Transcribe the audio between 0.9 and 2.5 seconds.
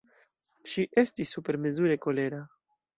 estis supermezure kolera!